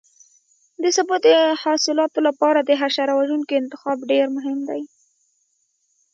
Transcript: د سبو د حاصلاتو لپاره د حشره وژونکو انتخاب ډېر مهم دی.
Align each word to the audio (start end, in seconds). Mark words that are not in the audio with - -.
د 0.81 0.85
سبو 0.95 1.15
د 1.25 1.27
حاصلاتو 1.63 2.19
لپاره 2.27 2.59
د 2.63 2.71
حشره 2.81 3.13
وژونکو 3.19 3.53
انتخاب 3.61 3.97
ډېر 4.11 4.25
مهم 4.35 4.57
دی. 4.69 4.81